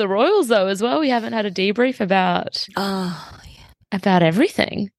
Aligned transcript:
the 0.00 0.08
royals 0.08 0.48
though 0.48 0.66
as 0.66 0.82
well. 0.82 0.98
We 1.00 1.10
haven't 1.10 1.32
had 1.34 1.46
a 1.46 1.50
debrief 1.50 2.00
about 2.00 2.66
Oh, 2.76 3.38
about 3.92 4.22
everything. 4.22 4.90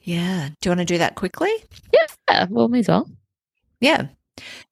yeah. 0.00 0.50
Do 0.60 0.68
you 0.68 0.70
want 0.70 0.80
to 0.80 0.84
do 0.94 0.98
that 0.98 1.14
quickly? 1.14 1.50
Yeah, 1.92 2.46
well, 2.50 2.68
may 2.68 2.80
as 2.80 2.88
well. 2.88 3.08
Yeah. 3.80 4.08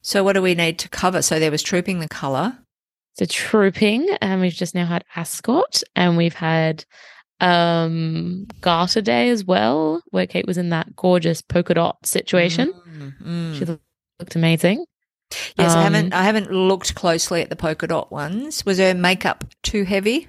So, 0.03 0.25
what 0.25 0.35
do 0.35 0.43
we 0.43 0.55
need 0.55 0.79
to 0.81 0.89
cover? 0.89 1.23
So, 1.23 1.39
there 1.39 1.51
was 1.51 1.63
trooping 1.63 2.01
the 2.01 2.09
color. 2.09 2.59
So 3.15 3.27
trooping, 3.27 4.09
and 4.23 4.41
we've 4.41 4.55
just 4.55 4.75
now 4.75 4.87
had 4.87 5.05
Ascot, 5.15 5.83
and 5.95 6.17
we've 6.17 6.35
had 6.35 6.85
um 7.41 8.47
Garter 8.63 9.03
Day 9.03 9.29
as 9.29 9.45
well, 9.45 10.03
where 10.11 10.27
Kate 10.27 10.47
was 10.47 10.57
in 10.57 10.71
that 10.71 10.97
gorgeous 10.97 11.43
polka 11.43 11.75
dot 11.75 12.07
situation. 12.07 12.73
Mm, 12.73 13.23
mm. 13.23 13.59
She 13.59 13.65
looked 14.19 14.35
amazing. 14.35 14.87
Yes, 15.59 15.73
I 15.73 15.87
Um, 15.87 15.93
haven't. 15.95 16.13
I 16.15 16.23
haven't 16.23 16.51
looked 16.53 16.95
closely 16.95 17.43
at 17.43 17.51
the 17.51 17.57
polka 17.57 17.87
dot 17.87 18.11
ones. 18.13 18.65
Was 18.67 18.79
her 18.79 18.95
makeup 18.95 19.45
too 19.63 19.85
heavy? 19.85 20.29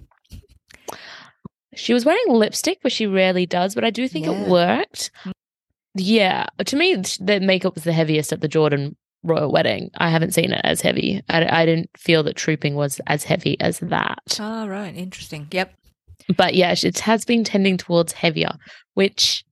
She 1.76 1.94
was 1.94 2.06
wearing 2.06 2.24
lipstick, 2.30 2.80
but 2.84 2.92
she 2.92 3.08
rarely 3.08 3.46
does. 3.46 3.74
But 3.76 3.84
I 3.84 3.90
do 3.90 4.08
think 4.08 4.26
Yeah. 4.28 4.34
it 4.34 4.48
worked. 4.48 5.12
Yeah, 5.96 6.46
to 6.66 6.76
me, 6.76 6.96
the 7.20 7.40
makeup 7.42 7.76
was 7.76 7.84
the 7.84 7.94
heaviest 7.94 8.32
at 8.34 8.42
the 8.42 8.48
Jordan 8.48 8.96
royal 9.24 9.52
wedding. 9.52 9.90
I 9.98 10.10
haven't 10.10 10.34
seen 10.34 10.52
it 10.52 10.62
as 10.64 10.82
heavy. 10.82 11.22
I, 11.30 11.62
I 11.62 11.66
didn't 11.66 11.90
feel 11.98 12.24
that 12.24 12.36
trooping 12.36 12.76
was 12.76 13.00
as 13.08 13.24
heavy 13.24 13.60
as 13.60 13.80
that. 13.80 14.38
Oh, 14.40 14.68
right. 14.68 14.96
Interesting. 14.96 15.48
Yep. 15.52 15.74
But 16.36 16.56
yeah, 16.56 16.74
it 16.82 17.00
has 17.00 17.26
been 17.26 17.44
tending 17.44 17.78
towards 17.78 18.14
heavier, 18.14 18.54
which 18.94 19.44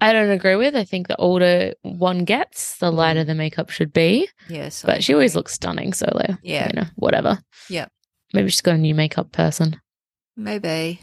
I 0.00 0.12
don't 0.12 0.30
agree 0.30 0.56
with. 0.56 0.76
I 0.76 0.84
think 0.84 1.08
the 1.08 1.16
older 1.16 1.74
one 1.82 2.24
gets, 2.24 2.78
the 2.78 2.86
mm-hmm. 2.86 2.96
lighter 2.96 3.24
the 3.24 3.34
makeup 3.34 3.70
should 3.70 3.92
be. 3.92 4.28
Yes. 4.48 4.82
But 4.82 5.02
she 5.02 5.12
always 5.12 5.34
looks 5.34 5.54
stunning, 5.54 5.92
so 5.92 6.08
like, 6.14 6.38
Yeah. 6.42 6.68
you 6.68 6.80
know, 6.80 6.86
whatever. 6.96 7.40
Yeah. 7.68 7.86
Maybe 8.32 8.50
she's 8.50 8.60
got 8.60 8.74
a 8.76 8.78
new 8.78 8.94
makeup 8.94 9.32
person. 9.32 9.80
Maybe. 10.36 11.00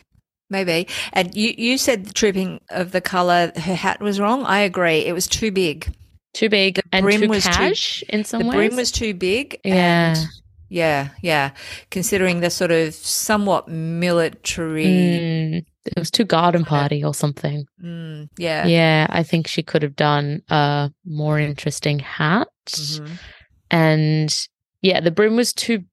Maybe. 0.50 0.88
And 1.12 1.36
you, 1.36 1.54
you 1.58 1.78
said 1.78 2.06
the 2.06 2.14
tripping 2.14 2.62
of 2.70 2.92
the 2.92 3.02
color, 3.02 3.52
her 3.56 3.76
hat 3.76 4.00
was 4.00 4.20
wrong. 4.20 4.46
I 4.46 4.60
agree. 4.60 5.00
It 5.00 5.14
was 5.14 5.28
too 5.28 5.52
big. 5.52 5.94
Too 6.34 6.50
big 6.50 6.82
and 6.92 7.04
brim 7.04 7.22
too 7.22 7.28
was 7.30 7.44
too- 7.44 7.50
cash 7.50 8.04
in 8.10 8.24
some 8.24 8.44
the 8.44 8.48
ways. 8.50 8.56
brim 8.56 8.76
was 8.76 8.92
too 8.92 9.14
big. 9.14 9.60
Yeah. 9.64 10.16
And 10.16 10.28
yeah. 10.76 11.10
Yeah. 11.22 11.52
Considering 11.90 12.42
the 12.42 12.50
sort 12.50 12.72
of 12.72 12.94
somewhat 12.94 13.68
military. 13.70 14.86
Mm, 14.86 15.66
it 15.86 15.98
was 15.98 16.12
too 16.12 16.26
garden 16.26 16.66
party 16.76 17.02
or 17.04 17.14
something. 17.14 17.66
Mm, 17.82 18.28
yeah. 18.38 18.66
Yeah, 18.68 19.08
I 19.10 19.24
think 19.24 19.48
she 19.48 19.64
could 19.64 19.82
have 19.84 19.96
done 19.96 20.42
a 20.50 20.92
more 21.06 21.40
interesting 21.40 22.00
hat. 22.00 22.50
Mhm. 22.68 23.18
And 23.72 24.48
yeah, 24.82 25.00
the 25.00 25.12
brim 25.12 25.36
was 25.36 25.54
too 25.54 25.84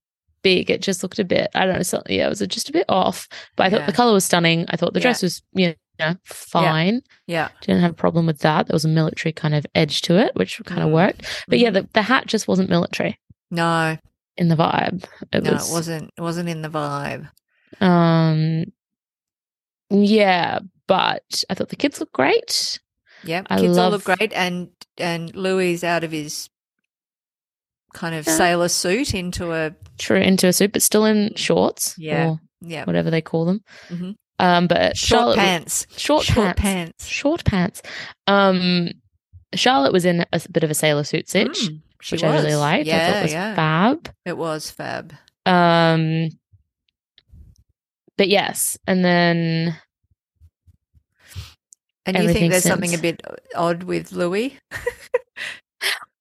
big. 0.42 0.70
It 0.70 0.82
just 0.82 1.02
looked 1.02 1.18
a 1.20 1.24
bit, 1.24 1.48
I 1.54 1.64
don't 1.66 1.92
know, 1.92 2.02
yeah, 2.08 2.26
it 2.26 2.28
was 2.28 2.40
just 2.40 2.68
a 2.68 2.72
bit 2.72 2.86
off. 2.88 3.28
But 3.56 3.66
I 3.66 3.70
thought 3.70 3.80
Yeah. 3.80 3.86
the 3.86 3.92
color 3.92 4.12
was 4.12 4.24
stunning. 4.24 4.66
I 4.68 4.76
thought 4.76 4.92
the 4.94 4.98
Yeah. 5.00 5.04
dress 5.04 5.22
was, 5.22 5.42
you 5.54 5.74
know, 6.00 6.16
fine. 6.24 7.02
Yeah. 7.28 7.48
Didn't 7.60 7.82
have 7.82 7.92
a 7.92 7.94
problem 7.94 8.26
with 8.26 8.40
that. 8.40 8.66
There 8.66 8.74
was 8.74 8.84
a 8.84 8.88
military 8.88 9.32
kind 9.32 9.54
of 9.54 9.64
edge 9.74 10.00
to 10.02 10.16
it, 10.18 10.32
which 10.34 10.60
kind 10.66 10.82
of 10.82 10.88
Mm. 10.88 10.92
worked. 10.94 11.44
But 11.46 11.60
yeah, 11.60 11.70
Mhm. 11.70 11.74
the, 11.74 11.88
the 11.92 12.02
hat 12.02 12.26
just 12.26 12.48
wasn't 12.48 12.68
military 12.70 13.18
No, 13.50 13.98
in 14.42 14.48
the 14.48 14.56
vibe. 14.56 15.04
It 15.32 15.44
no, 15.44 15.52
was, 15.52 15.70
it 15.70 15.72
wasn't. 15.72 16.10
It 16.18 16.20
wasn't 16.20 16.48
in 16.50 16.60
the 16.62 16.68
vibe. 16.68 17.30
Um, 17.80 18.64
yeah, 19.90 20.58
but 20.86 21.44
I 21.48 21.54
thought 21.54 21.68
the 21.70 21.76
kids 21.76 22.00
looked 22.00 22.12
great. 22.12 22.78
Yeah, 23.24 23.42
I 23.48 23.60
kids 23.60 23.78
all 23.78 23.90
look 23.90 24.04
great, 24.04 24.32
and 24.34 24.68
and 24.98 25.34
Louis 25.34 25.82
out 25.84 26.04
of 26.04 26.10
his 26.12 26.50
kind 27.94 28.14
of 28.14 28.26
Yeah. 28.26 28.36
sailor 28.36 28.68
suit 28.68 29.14
into 29.14 29.52
a 29.52 29.74
True, 29.98 30.18
into 30.20 30.46
a 30.48 30.52
suit, 30.52 30.72
but 30.72 30.82
still 30.82 31.04
in 31.04 31.34
shorts. 31.36 31.94
Yeah. 31.98 32.30
or 32.30 32.40
yeah 32.60 32.84
whatever 32.84 33.10
they 33.10 33.20
call 33.22 33.44
them. 33.44 33.60
Mhm. 33.90 34.14
Um, 34.38 34.66
but 34.66 34.96
short 34.96 35.20
Charlotte, 35.20 35.36
pants, 35.38 35.86
short, 35.96 36.24
short 36.24 36.56
pants, 36.56 36.60
pants. 36.62 37.06
short 37.06 37.44
pants. 37.44 37.82
Um, 38.26 38.88
Charlotte 39.54 39.92
was 39.92 40.04
in 40.04 40.24
a 40.32 40.40
bit 40.50 40.64
of 40.64 40.70
a 40.70 40.74
sailor 40.74 41.04
suit 41.04 41.28
stitch, 41.28 41.68
Mm, 41.68 41.80
she 42.02 42.16
which 42.16 42.24
I 42.24 42.34
really 42.34 42.56
liked. 42.56 42.86
Yeah, 42.86 43.06
I 43.06 43.12
thought 43.12 43.22
was 43.22 43.32
yeah, 43.32 43.54
fab. 43.54 44.10
it 44.24 44.36
was 44.36 44.70
fab. 44.70 45.14
Um, 45.46 46.30
but 48.18 48.28
yes, 48.28 48.76
and 48.88 49.04
then 49.04 49.78
And 52.04 52.16
you 52.16 52.32
think 52.32 52.50
there's 52.50 52.64
something 52.64 52.94
a 52.94 52.98
bit 52.98 53.22
odd 53.54 53.84
with 53.84 54.10
Louis? 54.10 54.58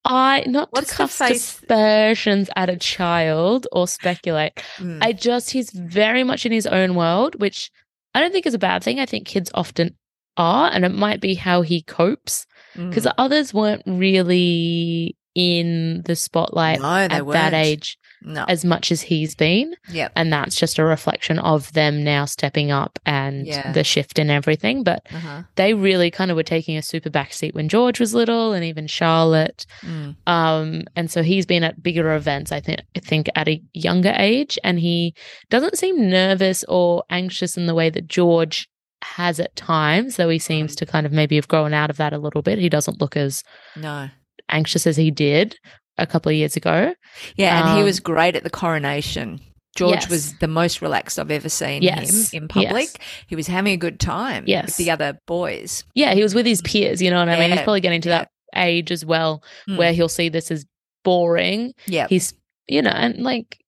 I 0.06 0.44
not 0.48 0.70
What's 0.72 0.92
to 0.92 1.08
cast 1.08 1.22
aspersions 1.22 2.50
at 2.56 2.70
a 2.70 2.78
child 2.78 3.68
or 3.72 3.88
speculate. 3.88 4.54
Mm, 4.78 5.00
I 5.02 5.14
just 5.14 5.52
he's 5.52 5.72
very 5.72 6.24
much 6.24 6.46
in 6.46 6.52
his 6.52 6.68
own 6.68 6.96
world, 6.96 7.40
which 7.40 7.72
I 8.14 8.20
don't 8.20 8.32
think 8.32 8.46
is 8.46 8.54
a 8.54 8.60
bad 8.60 8.84
thing. 8.84 9.00
I 9.00 9.06
think 9.06 9.28
kids 9.28 9.50
often 9.54 9.96
are, 10.38 10.72
and 10.72 10.86
it 10.86 10.94
might 10.94 11.22
be 11.22 11.36
how 11.36 11.62
he 11.62 11.82
copes 11.82 12.46
because 12.76 13.06
mm. 13.06 13.14
others 13.18 13.54
weren't 13.54 13.84
really 13.86 15.16
in 15.36 16.02
the 16.06 16.16
spotlight 16.16 16.82
no, 16.82 16.88
at 16.96 17.26
weren't. 17.26 17.34
that 17.34 17.54
age 17.54 17.98
No. 18.24 18.46
as 18.48 18.64
much 18.66 18.92
as 18.92 19.02
he's 19.02 19.34
been, 19.34 19.74
Yep. 19.92 20.12
and 20.16 20.32
that's 20.32 20.56
just 20.56 20.78
a 20.78 20.84
reflection 20.84 21.40
of 21.40 21.72
them 21.74 22.04
now 22.04 22.26
stepping 22.26 22.70
up 22.70 23.00
and 23.06 23.48
Yeah. 23.48 23.72
the 23.72 23.84
shift 23.84 24.20
in 24.20 24.30
everything. 24.30 24.84
But 24.84 25.08
Uh-huh. 25.14 25.44
they 25.56 25.74
really 25.74 26.12
kind 26.12 26.30
of 26.32 26.38
were 26.38 26.44
taking 26.44 26.78
a 26.78 26.82
super 26.82 27.10
backseat 27.10 27.54
when 27.56 27.70
George 27.70 28.00
was 28.00 28.14
little, 28.14 28.54
and 28.54 28.64
even 28.66 28.88
Charlotte. 28.88 29.66
Mm. 29.82 30.16
Um, 30.28 30.84
and 30.96 31.10
so 31.10 31.24
he's 31.24 31.46
been 31.46 31.64
at 31.64 31.82
bigger 31.82 32.14
events, 32.14 32.52
I 32.52 32.60
think, 32.60 32.82
I 32.96 33.00
think 33.00 33.30
at 33.36 33.48
a 33.48 33.62
younger 33.74 34.14
age, 34.18 34.60
and 34.64 34.80
he 34.80 35.14
doesn't 35.50 35.78
seem 35.78 36.10
nervous 36.10 36.64
or 36.68 37.04
anxious 37.10 37.58
in 37.58 37.66
the 37.66 37.74
way 37.76 37.90
that 37.90 38.08
George 38.08 38.68
has 39.04 39.40
at 39.40 39.56
times, 39.56 40.18
though 40.18 40.30
he 40.30 40.38
seems 40.38 40.74
Mm. 40.74 40.78
to 40.78 40.86
kind 40.86 41.06
of 41.08 41.12
maybe 41.12 41.36
have 41.38 41.48
grown 41.48 41.74
out 41.74 41.90
of 41.90 41.98
that 41.98 42.14
a 42.14 42.20
little 42.20 42.44
bit. 42.44 42.60
He 42.60 42.70
doesn't 42.70 43.02
look 43.02 43.18
as 43.18 43.44
No. 43.76 44.10
Anxious 44.52 44.86
as 44.88 44.98
he 44.98 45.12
did 45.12 45.58
a 45.98 46.06
couple 46.08 46.30
of 46.30 46.36
years 46.36 46.56
ago. 46.56 46.94
Yeah, 47.36 47.60
and 47.62 47.70
he 47.76 47.80
Um, 47.80 47.86
was 47.86 48.00
great 48.00 48.36
at 48.36 48.44
the 48.44 48.50
coronation. 48.50 49.40
George 49.76 50.02
Yes. 50.02 50.10
was 50.10 50.38
the 50.40 50.48
most 50.50 50.82
relaxed 50.82 51.18
I've 51.18 51.32
ever 51.32 51.48
seen 51.48 51.82
Yes, 51.82 52.32
him 52.32 52.44
in 52.44 52.48
public. 52.50 52.74
yes. 52.90 52.96
He 53.28 53.36
was 53.38 53.48
having 53.48 53.72
a 53.74 53.78
good 53.78 54.00
time 54.02 54.44
with 54.44 54.50
Yes. 54.50 54.76
the 54.78 54.92
other 54.92 55.18
boys. 55.28 55.86
Yeah, 55.96 56.14
he 56.14 56.22
was 56.24 56.36
with 56.36 56.46
his 56.46 56.62
peers, 56.62 57.02
you 57.02 57.10
know 57.10 57.20
what 57.20 57.30
I 57.30 57.40
mean? 57.40 57.52
He's 57.52 57.62
probably 57.62 57.80
getting 57.82 58.02
to 58.02 58.10
yeah. 58.10 58.18
that 58.20 58.30
age 58.56 58.92
as 58.92 59.06
well 59.06 59.42
Mm. 59.70 59.78
where 59.78 59.94
he'll 59.94 60.10
see 60.10 60.28
this 60.28 60.52
as 60.52 60.66
boring. 61.06 61.74
Yeah. 61.88 62.08
He's, 62.10 62.34
you 62.68 62.82
know, 62.82 62.90
and 62.92 63.24
like, 63.24 63.60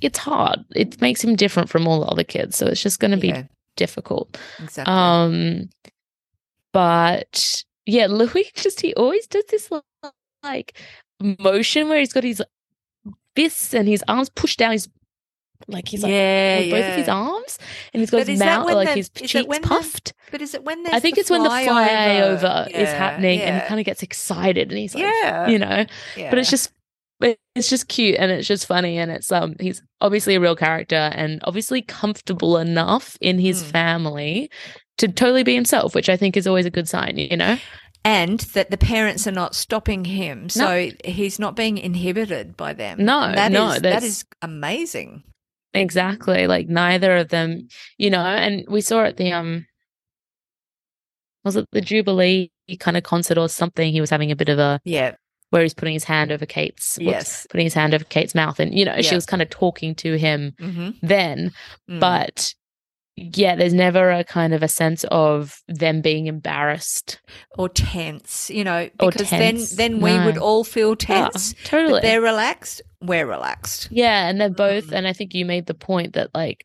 it's 0.00 0.18
hard. 0.18 0.60
It 0.74 1.00
makes 1.02 1.22
him 1.22 1.36
different 1.36 1.68
from 1.68 1.86
all 1.86 2.00
the 2.00 2.06
other 2.06 2.24
kids. 2.24 2.56
So 2.56 2.66
it's 2.66 2.82
just 2.82 2.98
going 2.98 3.10
to 3.10 3.16
be 3.18 3.28
yeah, 3.28 3.42
difficult. 3.76 4.38
exactly. 4.58 4.92
Um, 4.92 5.68
but 6.72 7.62
yeah, 7.86 8.06
Louis 8.06 8.50
just 8.54 8.80
he 8.80 8.94
always 8.94 9.26
does 9.26 9.44
this 9.50 9.70
like 10.42 10.76
motion 11.38 11.88
where 11.88 11.98
he's 11.98 12.12
got 12.12 12.24
his 12.24 12.42
fists 13.36 13.74
and 13.74 13.88
his 13.88 14.04
arms 14.08 14.28
pushed 14.30 14.58
down 14.58 14.72
his 14.72 14.88
like 15.68 15.86
he's 15.86 16.02
like 16.02 16.10
yeah, 16.10 16.58
with 16.58 16.70
both 16.70 16.84
of 16.90 16.94
his 16.96 17.08
arms 17.08 17.58
and 17.94 18.00
he's 18.00 18.10
got 18.10 18.18
But 18.18 18.28
his 18.28 18.40
mouth 18.40 18.66
like 18.72 18.88
his 18.96 19.08
cheeks 19.10 19.58
puffed. 19.60 20.12
But 20.32 20.42
is 20.42 20.54
it 20.54 20.64
when 20.64 20.84
I 20.92 20.98
think 20.98 21.18
it's 21.18 21.30
when 21.30 21.44
the 21.44 21.48
flyover? 21.48 21.86
flyover 21.86 22.66
is 22.68 22.74
Yeah, 22.74 22.94
happening 22.98 23.40
and 23.40 23.62
he 23.62 23.68
kind 23.68 23.78
of 23.78 23.86
gets 23.86 24.02
excited 24.02 24.70
and 24.70 24.78
he's 24.78 24.94
like, 24.94 25.04
yeah, 25.04 25.46
you 25.48 25.58
know, 25.60 25.86
yeah. 26.16 26.30
but 26.30 26.38
it's 26.40 26.50
just 26.50 26.72
it- 27.20 27.38
it's 27.54 27.70
just 27.70 27.86
cute 27.86 28.16
and 28.18 28.32
it's 28.32 28.48
just 28.48 28.66
funny 28.66 28.98
and 28.98 29.12
it's 29.12 29.30
um 29.30 29.54
he's 29.60 29.80
obviously 30.00 30.34
a 30.34 30.40
real 30.40 30.56
character 30.56 30.96
and 31.14 31.38
obviously 31.44 31.80
comfortable 31.80 32.58
enough 32.58 33.16
in 33.20 33.38
his 33.38 33.62
Mm. 33.62 33.66
family 33.70 34.50
to 34.98 35.06
totally 35.06 35.44
be 35.44 35.54
himself 35.54 35.94
which 35.94 36.08
i 36.08 36.16
think 36.16 36.36
is 36.36 36.48
always 36.48 36.66
a 36.66 36.70
good 36.70 36.88
sign 36.88 37.18
you 37.18 37.36
know 37.36 37.56
and 38.04 38.40
that 38.40 38.70
the 38.70 38.76
parents 38.76 39.26
are 39.26 39.32
not 39.32 39.54
stopping 39.54 40.04
him, 40.04 40.48
so 40.48 40.90
he's 41.04 41.38
not 41.38 41.56
being 41.56 41.78
inhibited 41.78 42.56
by 42.56 42.72
them. 42.72 43.04
No, 43.04 43.32
that 43.32 43.52
no, 43.52 43.68
is- 43.70 43.74
that 43.74 43.82
that's- 43.82 44.24
amazing. 44.42 45.22
exactly. 45.74 46.46
Like 46.46 46.68
neither 46.68 47.16
of 47.16 47.28
them 47.28 47.68
you 47.98 48.10
know 48.10 48.20
and 48.24 48.64
we 48.68 48.80
saw 48.80 49.04
at 49.04 49.16
the 49.16 49.32
um 49.32 49.66
was 51.44 51.56
it 51.56 51.66
the 51.72 51.80
jubilee 51.80 52.50
kind 52.78 52.96
of 52.96 53.02
concert 53.02 53.38
or 53.38 53.48
something? 53.48 53.92
He 53.92 54.00
was 54.00 54.10
having 54.10 54.30
a 54.30 54.36
bit 54.36 54.48
of 54.48 54.58
a 54.58 54.80
Yeah, 54.84 55.14
where 55.50 55.62
he's 55.62 55.74
putting 55.74 55.94
his 55.94 56.04
hand 56.04 56.30
over 56.32 56.46
kate's 56.46 56.96
whoops, 56.98 57.06
yes, 57.10 57.46
putting 57.50 57.66
his 57.66 57.74
hand 57.74 57.94
over 57.94 58.04
kate's 58.04 58.34
mouth 58.34 58.58
and 58.60 58.76
you 58.76 58.84
know 58.84 59.00
she 59.02 59.14
was 59.14 59.26
kind 59.26 59.42
of 59.42 59.50
talking 59.50 59.94
to 59.96 60.16
him 60.16 60.54
mm-hmm. 60.60 60.90
then 61.02 61.52
but 61.88 62.54
yeah 63.16 63.54
there's 63.56 63.74
never 63.74 64.10
a 64.10 64.24
kind 64.24 64.54
of 64.54 64.62
a 64.62 64.68
sense 64.68 65.04
of 65.10 65.60
them 65.68 66.00
being 66.00 66.26
embarrassed 66.26 67.20
or 67.58 67.68
tense, 67.68 68.48
you 68.50 68.64
know, 68.64 68.88
because 68.98 69.28
then 69.30 69.58
then 69.76 70.00
we 70.00 70.18
would 70.24 70.38
all 70.38 70.64
feel 70.64 70.92
Ah, 70.92 70.94
tense. 71.28 71.54
Totally 71.64 72.00
they're 72.00 72.20
relaxed. 72.22 72.80
We're 73.02 73.26
relaxed. 73.26 73.88
yeah 73.90 74.28
and 74.28 74.40
they're 74.40 74.48
both 74.50 74.86
Mm. 74.86 74.92
and 74.98 75.08
i 75.08 75.12
think 75.12 75.34
you 75.34 75.44
made 75.44 75.66
the 75.66 75.74
point 75.74 76.12
that 76.14 76.30
like 76.34 76.64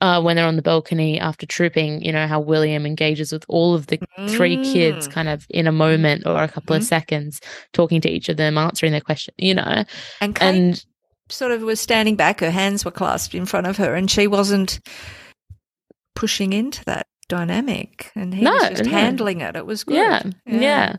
uh 0.00 0.20
when 0.22 0.36
they're 0.36 0.46
on 0.46 0.56
the 0.56 0.62
balcony 0.62 1.20
after 1.20 1.44
trooping 1.44 2.00
you 2.02 2.10
know 2.12 2.26
how 2.26 2.40
william 2.40 2.86
engages 2.86 3.32
with 3.32 3.44
all 3.48 3.74
of 3.74 3.86
the 3.88 3.98
three 4.28 4.56
kids 4.72 5.06
Mm. 5.06 5.12
kind 5.12 5.28
of 5.28 5.46
in 5.50 5.66
a 5.66 5.72
moment 5.72 6.26
or 6.26 6.42
a 6.42 6.48
couple 6.48 6.74
of 6.74 6.82
Mhm. 6.82 6.86
seconds 6.86 7.40
talking 7.74 8.00
to 8.00 8.08
each 8.08 8.28
of 8.30 8.36
them 8.38 8.56
answering 8.56 8.92
their 8.92 9.02
question 9.02 9.34
you 9.36 9.54
know 9.54 9.84
And 10.22 10.34
Kate, 10.34 10.48
and 10.48 10.84
sort 11.28 11.52
of 11.52 11.60
was 11.62 11.78
standing 11.80 12.16
back, 12.16 12.40
her 12.40 12.50
hands 12.50 12.84
were 12.86 12.90
clasped 12.90 13.34
in 13.34 13.44
front 13.44 13.66
of 13.66 13.76
her, 13.76 13.94
and 13.94 14.10
she 14.10 14.26
wasn't 14.26 14.80
pushing 16.18 16.52
into 16.52 16.84
that 16.84 17.06
dynamic. 17.28 18.10
And 18.16 18.34
he 18.34 18.42
No, 18.44 18.50
was 18.52 18.68
just 18.70 18.84
no. 18.84 18.90
handling 18.90 19.40
it. 19.40 19.54
It 19.54 19.64
was 19.66 19.84
good. 19.84 19.94
Yeah, 19.94 20.22
yeah. 20.46 20.96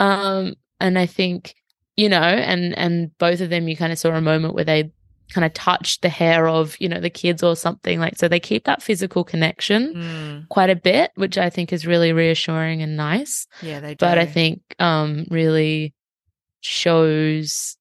Um, 0.00 0.54
and 0.80 0.98
I 0.98 1.06
think, 1.06 1.54
you 1.96 2.08
know, 2.08 2.16
and 2.22 2.76
and 2.78 3.16
both 3.18 3.40
of 3.42 3.50
them 3.50 3.68
you 3.68 3.76
kind 3.76 3.92
of 3.92 3.98
saw 3.98 4.10
a 4.14 4.20
moment 4.20 4.54
where 4.54 4.64
they 4.64 4.90
kind 5.32 5.44
of 5.44 5.52
touched 5.52 6.02
the 6.02 6.08
hair 6.08 6.48
of, 6.48 6.76
you 6.80 6.88
know, 6.88 7.00
the 7.00 7.10
kids 7.10 7.42
or 7.42 7.56
something 7.56 7.98
like 8.00 8.16
so 8.16 8.26
they 8.28 8.40
keep 8.40 8.64
that 8.64 8.82
physical 8.82 9.22
connection 9.24 9.94
Mm, 9.94 10.48
quite 10.48 10.70
a 10.70 10.76
bit, 10.76 11.10
which 11.16 11.36
I 11.38 11.50
think 11.50 11.72
is 11.72 11.86
really 11.86 12.12
reassuring 12.12 12.82
and 12.82 12.96
nice. 12.96 13.46
yeah, 13.62 13.80
they 13.80 13.94
do. 13.94 14.06
But 14.06 14.18
I 14.18 14.26
think 14.26 14.60
um 14.78 15.26
really 15.30 15.92
shows 16.60 17.76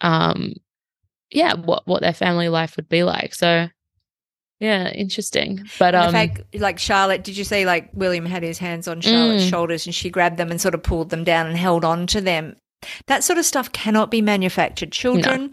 um 0.00 0.54
yeah, 1.30 1.54
what 1.54 1.86
what 1.86 2.02
their 2.02 2.12
family 2.12 2.48
life 2.48 2.76
would 2.76 2.88
be 2.88 3.04
like. 3.04 3.34
So 3.34 3.68
yeah, 4.62 4.90
interesting. 4.92 5.64
But 5.78 5.94
And 5.94 6.06
um 6.06 6.12
fact, 6.12 6.40
like 6.54 6.78
Charlotte, 6.78 7.24
did 7.24 7.36
you 7.36 7.44
see 7.44 7.66
like 7.66 7.90
William 7.92 8.24
had 8.24 8.42
his 8.42 8.58
hands 8.58 8.86
on 8.88 9.00
Charlotte's 9.00 9.44
Mm. 9.44 9.50
shoulders 9.50 9.86
and 9.86 9.94
she 9.94 10.08
grabbed 10.08 10.36
them 10.36 10.50
and 10.50 10.60
sort 10.60 10.74
of 10.74 10.82
pulled 10.82 11.10
them 11.10 11.24
down 11.24 11.46
and 11.48 11.56
held 11.56 11.84
on 11.84 12.06
to 12.08 12.20
them? 12.20 12.56
That 13.06 13.22
sort 13.24 13.38
of 13.38 13.44
stuff 13.44 13.72
cannot 13.72 14.10
be 14.10 14.22
manufactured. 14.22 14.92
Children 14.92 15.52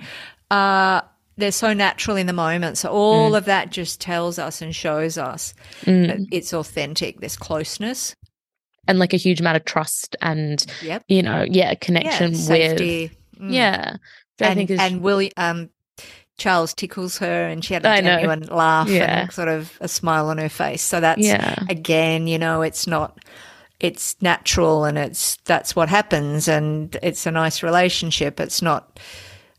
are 0.52 1.04
they're 1.38 1.52
so 1.54 1.74
natural 1.74 2.18
in 2.18 2.28
the 2.28 2.34
moment. 2.34 2.78
So 2.78 2.90
all 2.90 3.34
of 3.34 3.46
that 3.46 3.72
just 3.72 4.02
tells 4.02 4.38
us 4.38 4.62
and 4.62 4.76
shows 4.76 5.18
us 5.18 5.54
mm, 5.86 6.08
that 6.08 6.20
it's 6.32 6.54
authentic, 6.54 7.22
this 7.22 7.38
closeness. 7.38 8.14
and 8.88 9.00
like 9.00 9.14
a 9.14 9.18
huge 9.18 9.40
amount 9.40 9.56
of 9.56 9.64
trust 9.66 10.16
and 10.22 10.66
Yep. 10.82 11.04
you 11.08 11.22
know, 11.24 11.46
yeah, 11.50 11.76
connection 11.76 12.34
yeah, 12.34 12.50
with. 12.50 12.80
Mm. 12.80 13.12
Yeah. 13.54 13.92
Which 13.94 14.46
I 14.48 14.52
and, 14.52 14.58
think 14.58 14.70
is 14.72 14.80
and 14.80 15.02
Willie, 15.02 15.32
um, 15.38 15.70
Charles 16.40 16.74
tickles 16.74 17.18
her 17.20 17.48
and 17.48 17.64
she 17.64 17.74
had 17.76 17.86
a 17.86 17.90
I 17.90 18.02
know. 18.02 18.16
genuine 18.16 18.42
laugh 18.48 18.90
Yeah. 18.90 19.22
and 19.22 19.32
sort 19.32 19.48
of 19.50 19.78
a 19.82 19.88
smile 19.88 20.30
on 20.30 20.38
her 20.40 20.50
face. 20.50 20.82
So 20.82 21.00
that's 21.00 21.22
yeah. 21.22 21.56
again, 21.70 22.26
you 22.28 22.40
know, 22.40 22.62
it's 22.64 22.88
not 22.88 23.20
it's 23.80 24.16
natural 24.22 24.84
and 24.86 24.98
it's 24.98 25.36
that's 25.46 25.76
what 25.76 25.88
happens 25.90 26.48
and 26.48 26.98
it's 27.04 27.26
a 27.26 27.32
nice 27.32 27.62
relationship. 27.64 28.40
It's 28.40 28.62
not 28.62 29.00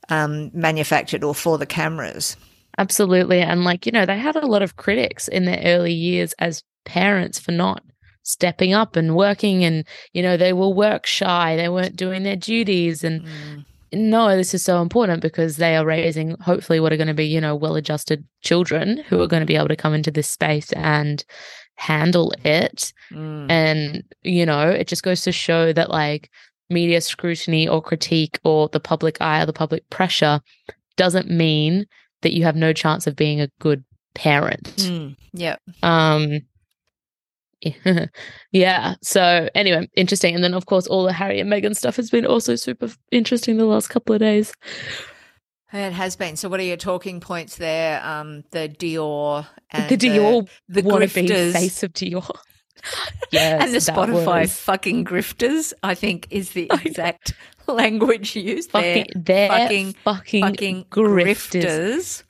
um, 0.09 0.51
manufactured 0.53 1.23
or 1.25 1.35
for 1.35 1.57
the 1.59 1.67
cameras. 1.67 2.37
Absolutely. 2.79 3.41
And 3.41 3.65
like, 3.65 3.87
you 3.87 3.93
know, 3.93 4.07
they 4.07 4.19
had 4.19 4.37
a 4.37 4.47
lot 4.47 4.63
of 4.63 4.77
critics 4.77 5.29
in 5.29 5.45
their 5.45 5.61
early 5.65 5.93
years 5.93 6.33
as 6.39 6.63
parents 6.85 7.39
for 7.39 7.53
not 7.53 7.83
stepping 8.23 8.73
up 8.75 8.97
and 8.97 9.17
working 9.17 9.65
and, 9.65 9.85
you 10.13 10.23
know, 10.23 10.37
they 10.37 10.53
were 10.53 10.69
work 10.69 11.07
shy, 11.07 11.57
they 11.57 11.69
weren't 11.69 11.97
doing 11.97 12.23
their 12.23 12.37
duties 12.37 13.03
and 13.05 13.23
Mm. 13.23 13.65
No, 13.93 14.37
this 14.37 14.55
is 14.55 14.63
so 14.63 14.83
important 14.83 15.23
because 15.23 15.57
they 15.57 15.77
are 15.77 15.85
raising 15.85 16.37
hopefully 16.41 16.81
what 16.81 16.93
are 16.93 16.97
going 16.97 17.09
to 17.09 17.15
be, 17.15 17.27
you 17.27 17.41
know, 17.41 17.55
well 17.55 17.77
adjusted 17.77 18.25
children 18.43 18.99
who 19.09 19.21
are 19.21 19.27
going 19.27 19.41
to 19.41 19.47
be 19.47 19.57
able 19.57 19.69
to 19.69 19.77
come 19.77 19.95
into 19.95 20.11
this 20.11 20.29
space 20.29 20.73
and 20.73 21.25
handle 21.75 22.33
it. 22.45 22.93
Mm. 23.11 23.51
And, 23.51 24.05
you 24.23 24.47
know, 24.47 24.69
it 24.69 24.87
just 24.87 25.03
goes 25.03 25.23
to 25.23 25.33
show 25.33 25.73
that 25.73 25.91
like 25.91 26.31
media 26.69 27.01
scrutiny 27.01 27.67
or 27.67 27.83
critique 27.83 28.39
or 28.45 28.69
the 28.69 28.81
public 28.81 29.21
eye 29.21 29.43
or 29.43 29.47
the 29.47 29.53
public 29.53 29.89
pressure 29.91 30.41
doesn't 30.97 31.31
mean 31.31 31.87
that 32.23 32.33
you 32.33 32.45
have 32.45 32.57
no 32.57 32.73
chance 32.73 33.07
of 33.07 33.17
being 33.17 33.41
a 33.41 33.51
good 33.59 33.85
parent. 34.15 34.75
Mm. 34.77 35.17
Yeah. 35.33 35.57
Um 35.83 36.43
yeah. 38.53 38.95
So 39.03 39.49
anyway, 39.55 39.89
interesting. 39.97 40.35
And 40.35 40.43
then 40.45 40.55
of 40.55 40.67
course 40.67 40.87
all 40.87 41.05
the 41.05 41.13
Harry 41.13 41.41
and 41.41 41.51
Meghan 41.53 41.77
stuff 41.77 41.97
has 41.97 42.11
been 42.11 42.27
also 42.27 42.57
super 42.57 42.91
interesting 43.11 43.57
the 43.57 43.65
last 43.67 43.89
couple 43.89 44.15
of 44.15 44.21
days. 44.21 44.53
It 45.73 45.93
has 45.93 46.17
been. 46.17 46.37
So, 46.37 46.49
what 46.49 46.59
are 46.59 46.65
your 46.65 46.77
talking 46.77 47.21
points 47.21 47.57
there? 47.57 48.05
Um, 48.05 48.43
the 48.51 48.69
Dior 48.69 49.47
and 49.71 49.89
the 49.89 49.97
Dior 49.97 50.49
the 50.69 50.83
wannabe 50.83 51.29
grifters, 51.29 51.53
face 51.53 51.83
of 51.85 51.93
Dior. 51.93 52.29
yes. 53.31 53.63
and 53.63 53.73
the 53.73 53.79
Spotify 53.79 54.41
was 54.41 54.53
fucking 54.57 55.05
grifters. 55.05 55.73
I 55.85 55.95
think 55.95 56.27
is 56.31 56.53
the 56.53 56.69
exact 56.85 57.35
language 57.69 58.35
used. 58.35 58.73
fucking 58.73 59.07
They're 59.15 59.23
they're 59.23 59.49
fucking- 59.49 59.93
fucking, 60.05 60.43
fucking 60.45 60.85
grifters. 60.91 61.63
grifters. 61.63 62.23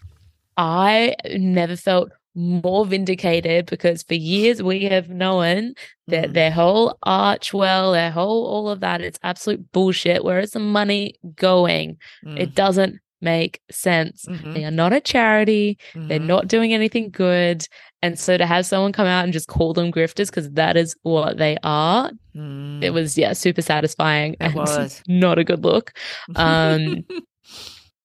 I 0.59 1.15
never 1.37 1.77
felt 1.77 2.11
more 2.35 2.87
vindicated 2.87 3.67
because 3.67 4.03
for 4.05 4.15
years 4.15 4.63
we 4.63 4.85
have 4.85 5.09
known 5.09 5.75
that 6.09 6.31
Mm. 6.31 6.33
their 6.35 6.51
whole 6.51 6.97
Archewell, 7.07 7.93
their 7.93 8.11
whole 8.11 8.47
all 8.47 8.69
of 8.69 8.81
that, 8.81 9.01
it's 9.01 9.19
absolute 9.23 9.73
bullshit. 9.73 10.25
Where 10.25 10.39
is 10.41 10.53
the 10.53 10.61
money 10.61 11.15
going? 11.35 11.97
Mm. 12.25 12.39
It 12.39 12.55
doesn't 12.55 12.99
make 13.23 13.61
sense. 13.71 14.25
Mhm. 14.27 14.55
They 14.55 14.65
are 14.65 14.71
not 14.71 14.93
a 14.95 15.01
charity. 15.01 15.77
They're 15.95 16.19
Mhm. 16.21 16.27
not 16.27 16.49
doing 16.49 16.73
anything 16.73 17.11
good. 17.11 17.67
And 18.01 18.19
so 18.19 18.39
to 18.39 18.47
have 18.47 18.65
someone 18.65 18.93
come 18.93 19.07
out 19.07 19.25
and 19.25 19.33
just 19.33 19.47
call 19.49 19.75
them 19.75 19.93
grifters 19.93 20.29
because 20.29 20.51
that 20.53 20.77
is 20.79 20.97
what 21.03 21.37
they 21.37 21.59
are, 21.63 22.11
Mm. 22.35 22.83
it 22.83 22.91
was 22.91 23.19
yeah, 23.19 23.35
super 23.35 23.61
satisfying 23.61 24.33
It 24.35 24.39
and 24.41 24.55
was. 24.55 25.03
not 25.09 25.39
a 25.39 25.45
good 25.45 25.65
look. 25.65 25.93
Um 26.37 27.05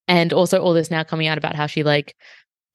and 0.07 0.33
also 0.33 0.59
all 0.61 0.73
this 0.73 0.91
now 0.91 1.03
coming 1.03 1.27
out 1.27 1.37
about 1.37 1.55
how 1.55 1.65
she 1.67 1.83
like 1.83 2.15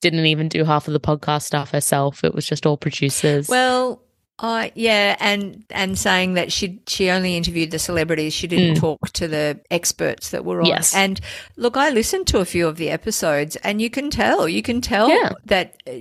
didn't 0.01 0.25
even 0.25 0.49
do 0.49 0.63
half 0.65 0.87
of 0.87 0.93
the 0.93 0.99
podcast 0.99 1.43
stuff 1.43 1.71
herself. 1.71 2.23
It 2.23 2.33
was 2.35 2.45
just 2.45 2.65
all 2.65 2.77
producers. 2.77 3.47
Well, 3.47 4.01
I 4.39 4.71
yeah, 4.75 5.15
and 5.19 5.63
and 5.69 5.97
saying 5.97 6.33
that 6.33 6.51
she 6.51 6.81
she 6.87 7.09
only 7.11 7.37
interviewed 7.37 7.69
the 7.71 7.77
celebrities. 7.79 8.33
She 8.33 8.47
didn't 8.47 8.75
Mm. 8.77 8.79
talk 8.79 9.09
to 9.13 9.27
the 9.27 9.59
experts 9.69 10.31
that 10.31 10.43
were 10.45 10.61
on. 10.61 10.65
Yes. 10.67 10.95
And 10.95 11.21
look, 11.57 11.77
I 11.77 11.89
listened 11.91 12.25
to 12.27 12.39
a 12.39 12.45
few 12.45 12.67
of 12.67 12.77
the 12.77 12.89
episodes, 12.89 13.55
and 13.57 13.79
you 13.81 13.89
can 13.91 14.09
tell, 14.09 14.47
you 14.49 14.61
can 14.63 14.81
tell 14.81 15.09
Yeah. 15.09 15.31
that. 15.45 15.75
uh, 15.87 15.93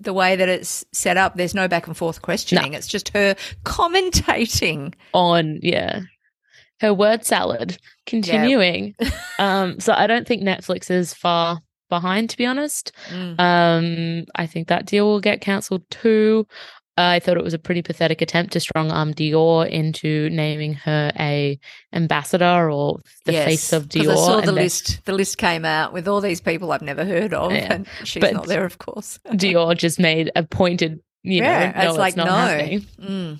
the 0.00 0.12
way 0.12 0.36
that 0.36 0.48
it's 0.48 0.84
set 0.92 1.16
up, 1.16 1.34
there's 1.34 1.56
no 1.56 1.66
back 1.66 1.88
and 1.88 1.96
forth 1.96 2.22
questioning. 2.22 2.72
It's 2.74 2.86
just 2.86 3.08
her 3.14 3.34
commentating. 3.64 4.94
on 5.12 5.58
yeah. 5.60 6.02
Her 6.80 6.94
word 6.94 7.24
salad 7.24 7.78
continuing. 8.06 8.94
um 9.40 9.80
so 9.80 9.92
I 9.92 10.06
don't 10.06 10.24
think 10.26 10.42
Netflix 10.44 10.88
is 10.88 11.12
far 11.14 11.60
behind 11.88 12.30
to 12.30 12.36
be 12.36 12.46
honest. 12.46 12.92
Mm. 13.10 13.38
Um 13.40 14.24
I 14.34 14.46
think 14.46 14.68
that 14.68 14.86
deal 14.86 15.06
will 15.06 15.20
get 15.20 15.40
cancelled 15.40 15.88
too. 15.90 16.46
I 17.00 17.20
thought 17.20 17.36
it 17.36 17.44
was 17.44 17.54
a 17.54 17.60
pretty 17.60 17.80
pathetic 17.82 18.20
attempt 18.22 18.54
to 18.54 18.60
strong 18.60 18.90
arm 18.90 19.14
Dior 19.14 19.68
into 19.68 20.28
naming 20.30 20.74
her 20.74 21.12
a 21.16 21.56
ambassador 21.92 22.70
or 22.72 22.98
the 23.24 23.32
face 23.34 23.72
of 23.72 23.86
Dior. 23.88 24.10
I 24.10 24.14
saw 24.16 24.40
the 24.40 24.50
list. 24.50 25.04
The 25.04 25.12
list 25.12 25.38
came 25.38 25.64
out 25.64 25.92
with 25.92 26.08
all 26.08 26.20
these 26.20 26.40
people 26.40 26.72
I've 26.72 26.82
never 26.82 27.04
heard 27.04 27.32
of, 27.34 27.52
Yeah. 27.52 27.72
and 27.72 27.86
she's 28.02 28.20
But- 28.20 28.32
not 28.34 28.46
there, 28.46 28.64
of 28.64 28.78
course. 28.78 29.20
Dior 29.28 29.76
just 29.76 30.00
made 30.00 30.32
a 30.34 30.42
pointed, 30.42 30.98
you 31.22 31.40
know, 31.40 31.46
Yeah, 31.48 31.72
no, 31.84 31.88
it's 31.90 31.98
like, 31.98 32.16
not 32.16 32.26
no. 32.26 32.78
Mm. 33.00 33.38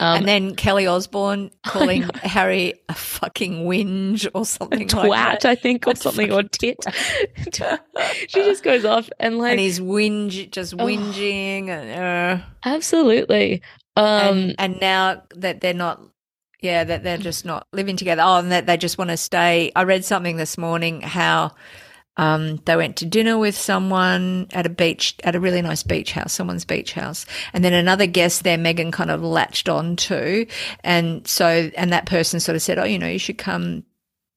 Um, 0.00 0.18
and 0.18 0.28
then 0.28 0.54
Kelly 0.56 0.86
Osbourne 0.86 1.50
calling 1.66 2.02
Harry 2.22 2.74
a 2.88 2.94
fucking 2.94 3.64
whinge 3.66 4.28
or 4.34 4.44
something 4.44 4.88
twat, 4.88 5.08
like 5.08 5.40
that. 5.40 5.44
I 5.48 5.54
think, 5.54 5.86
or 5.86 5.94
something, 5.94 6.32
or 6.32 6.42
tit. 6.42 6.78
she 8.28 8.42
just 8.42 8.62
goes 8.62 8.84
off 8.84 9.08
and 9.18 9.38
like 9.38 9.52
and 9.52 9.60
he's 9.60 9.80
whinge, 9.80 10.50
just 10.50 10.74
Oh. 10.74 10.84
whinging, 10.84 11.68
and, 11.68 12.40
uh, 12.40 12.44
absolutely. 12.64 13.62
Um, 13.96 14.04
and 14.06 14.54
and 14.58 14.80
now 14.80 15.22
that 15.36 15.60
they're 15.60 15.72
not, 15.74 16.00
yeah, 16.60 16.84
that 16.84 17.02
they're 17.02 17.16
just 17.18 17.44
not 17.44 17.66
living 17.72 17.96
together. 17.96 18.22
Oh, 18.24 18.36
and 18.36 18.52
that 18.52 18.66
they 18.66 18.76
just 18.76 18.98
want 18.98 19.10
to 19.10 19.16
stay. 19.16 19.72
I 19.74 19.84
read 19.84 20.04
something 20.04 20.36
this 20.36 20.58
morning 20.58 21.00
how 21.00 21.52
um, 22.16 22.56
they 22.64 22.76
went 22.76 22.96
to 22.96 23.06
dinner 23.06 23.38
with 23.38 23.56
someone 23.56 24.46
at 24.52 24.66
a 24.66 24.70
beach, 24.70 25.16
at 25.24 25.34
a 25.34 25.40
really 25.40 25.62
nice 25.62 25.82
beach 25.82 26.12
house, 26.12 26.32
someone's 26.32 26.64
beach 26.64 26.92
house, 26.92 27.26
and 27.52 27.64
then 27.64 27.72
another 27.72 28.06
guest 28.06 28.44
there, 28.44 28.58
Meghan, 28.58 28.92
kind 28.92 29.10
of 29.10 29.22
latched 29.22 29.68
on 29.68 29.96
to, 29.96 30.46
and 30.82 31.26
so 31.26 31.70
and 31.76 31.92
that 31.92 32.06
person 32.06 32.40
sort 32.40 32.56
of 32.56 32.62
said, 32.62 32.78
oh, 32.78 32.84
you 32.84 32.98
know, 32.98 33.08
you 33.08 33.18
should 33.18 33.38
come 33.38 33.84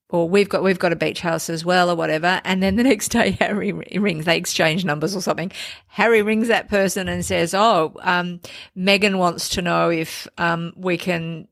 or 0.09 0.27
we've 0.27 0.49
got 0.49 0.63
we've 0.63 0.79
got 0.79 0.91
a 0.91 0.95
beach 0.95 1.21
house 1.21 1.49
as 1.49 1.63
well 1.63 1.89
or 1.89 1.95
whatever. 1.95 2.41
And 2.43 2.61
then 2.61 2.75
the 2.75 2.83
next 2.91 3.09
day 3.09 3.31
harry 3.31 3.71
rings 3.71 4.25
they 4.25 4.37
exchange 4.37 4.83
numbers 4.83 5.15
or 5.15 5.21
something. 5.21 5.51
Harry 5.87 6.21
rings 6.21 6.47
that 6.47 6.67
person 6.67 7.07
and 7.07 7.25
says 7.25 7.53
oh 7.53 7.93
um, 8.01 8.39
meghan 8.75 9.17
wants 9.17 9.49
to 9.49 9.61
know 9.61 9.89
if 9.89 10.27
um, 10.37 10.73
we 10.75 10.97
can 10.97 11.47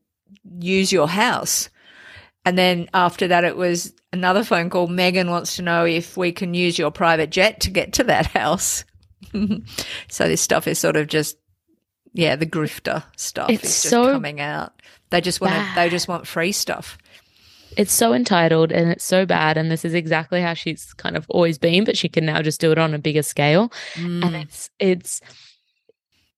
use 0.60 0.92
your 0.92 1.08
house 1.08 1.70
and 2.48 2.58
then 2.58 2.90
after 2.94 3.28
that 3.28 3.44
it 3.44 3.58
was 3.58 3.94
another 4.14 4.44
phone 4.44 4.70
call 4.70 4.88
meghan 4.88 5.30
wants 5.30 5.56
to 5.58 5.62
know 5.62 5.86
if 5.86 6.16
we 6.16 6.32
can 6.32 6.54
use 6.54 6.80
your 6.80 6.92
private 6.92 7.30
jet 7.30 7.60
to 7.60 7.70
get 7.70 7.94
to 7.94 8.04
that 8.06 8.26
house 8.28 8.86
so 10.10 10.28
this 10.28 10.42
stuff 10.42 10.68
is 10.68 10.80
sort 10.80 10.96
of 10.96 11.08
just 11.08 11.38
yeah 12.14 12.36
the 12.36 12.46
grifter 12.46 13.04
stuff 13.18 13.50
It's 13.50 13.64
is 13.64 13.82
just 13.82 13.90
so 13.90 14.12
coming 14.12 14.40
out 14.40 14.82
they 15.10 15.22
just 15.22 15.42
want 15.42 15.54
to, 15.54 15.72
they 15.76 15.90
just 15.90 16.08
want 16.08 16.26
free 16.28 16.52
stuff 16.52 16.98
it's 17.76 17.94
so 17.94 18.14
entitled 18.14 18.72
and 18.72 18.90
it's 18.90 19.04
so 19.04 19.24
bad. 19.28 19.56
And 19.56 19.70
this 19.70 19.86
is 19.86 19.94
exactly 19.94 20.42
how 20.42 20.56
she's 20.56 20.94
kind 20.94 21.16
of 21.16 21.28
always 21.30 21.60
been, 21.60 21.84
but 21.84 21.96
she 21.96 22.10
can 22.10 22.26
now 22.26 22.42
just 22.42 22.60
do 22.60 22.72
it 22.72 22.80
on 22.80 22.96
a 22.96 22.98
bigger 22.98 23.22
scale. 23.22 23.72
And 23.96 24.24
Mm. 24.24 24.42
it's, 24.42 24.72
it's, 24.80 25.22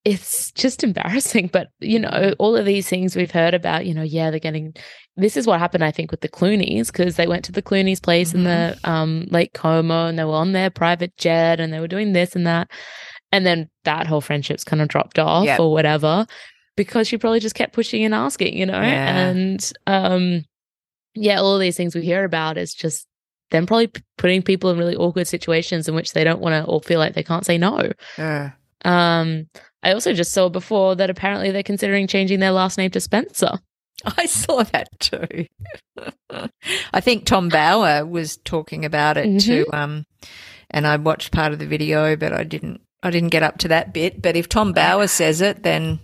it's 0.06 0.52
just 0.54 0.84
embarrassing. 0.84 1.50
But, 1.52 1.68
you 1.80 2.00
Mm. 2.00 2.02
know, 2.04 2.34
all 2.40 2.56
of 2.56 2.66
these 2.66 2.88
things 2.88 3.16
we've 3.16 3.32
heard 3.32 3.54
about, 3.54 3.86
you 3.86 3.94
know, 3.94 4.04
yeah, 4.04 4.30
they're 4.32 4.40
getting 4.40 4.74
this 5.18 5.36
is 5.36 5.46
what 5.46 5.60
happened, 5.60 5.84
I 5.84 5.92
think, 5.92 6.12
with 6.12 6.22
the 6.22 6.30
Clooney's, 6.30 6.90
because 6.90 7.18
they 7.18 7.28
went 7.28 7.44
to 7.46 7.52
the 7.52 7.62
Clooney's 7.62 8.00
place 8.00 8.34
in 8.34 8.46
the 8.46 8.78
Mm-hmm. 8.84 8.90
um 8.90 9.28
Lake 9.30 9.54
Como 9.54 10.08
and 10.08 10.18
they 10.18 10.24
were 10.24 10.32
on 10.34 10.54
their 10.54 10.70
private 10.70 11.16
jet 11.18 11.60
and 11.60 11.74
they 11.74 11.82
were 11.82 11.90
doing 11.90 12.14
this 12.14 12.36
and 12.38 12.48
that. 12.48 12.72
And 13.34 13.46
then 13.46 13.70
that 13.84 14.08
whole 14.08 14.22
friendship's 14.22 14.64
kind 14.64 14.82
of 14.82 14.88
dropped 14.88 15.20
off 15.20 15.46
Yep. 15.46 15.60
or 15.60 15.72
whatever. 15.74 16.26
Because 16.78 17.08
she 17.10 17.18
probably 17.18 17.42
just 17.42 17.56
kept 17.56 17.74
pushing 17.74 18.06
and 18.06 18.16
asking, 18.16 18.58
you 18.58 18.66
know? 18.66 18.80
Yeah. 18.82 19.28
And 19.28 19.72
um 19.88 20.46
yeah, 21.16 21.40
all 21.42 21.56
of 21.56 21.60
these 21.60 21.76
things 21.76 21.94
we 21.96 22.02
hear 22.04 22.24
about 22.24 22.58
is 22.58 22.74
just 22.74 23.06
them 23.52 23.66
probably 23.66 23.88
p- 23.88 24.02
putting 24.18 24.42
people 24.42 24.70
in 24.70 24.78
really 24.78 24.96
awkward 24.96 25.28
situations 25.28 25.90
in 25.90 25.96
which 25.96 26.14
they 26.14 26.24
don't 26.24 26.40
want 26.40 26.54
to 26.54 26.64
or 26.72 26.80
feel 26.82 27.00
like 27.00 27.14
they 27.16 27.24
can't 27.24 27.46
say 27.46 27.58
no. 27.58 27.92
Uh, 28.18 28.50
Um, 28.86 29.48
I 29.84 29.94
also 29.94 30.14
just 30.14 30.32
saw 30.32 30.50
before 30.50 30.96
that 30.96 31.10
apparently 31.10 31.52
they're 31.52 31.64
considering 31.64 32.08
changing 32.08 32.40
their 32.40 32.52
last 32.52 32.78
name 32.78 32.92
to 32.92 33.00
Spencer. 33.00 33.60
I 34.18 34.26
saw 34.26 34.64
that 34.64 34.88
too. 35.00 35.46
I 36.94 37.02
think 37.02 37.26
Tom 37.26 37.50
Bower 37.50 38.06
was 38.06 38.38
talking 38.38 38.86
about 38.86 39.18
it 39.18 39.42
too. 39.42 39.66
Um, 39.74 40.06
and 40.70 40.86
I 40.86 40.98
watched 40.98 41.32
part 41.32 41.52
of 41.54 41.60
the 41.60 41.68
video, 41.68 42.16
but 42.16 42.34
I 42.34 42.44
didn't. 42.44 42.82
I 43.02 43.12
didn't 43.12 43.30
get 43.30 43.44
up 43.44 43.58
to 43.60 43.70
that 43.70 43.94
bit. 43.94 44.22
But 44.22 44.36
if 44.36 44.50
Tom 44.50 44.74
Bower 44.74 45.08
says 45.08 45.40
it, 45.40 45.64
then 45.64 46.00